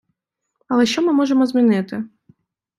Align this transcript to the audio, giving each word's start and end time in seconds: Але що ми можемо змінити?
Але 0.67 0.85
що 0.85 1.01
ми 1.01 1.13
можемо 1.13 1.45
змінити? 1.45 2.03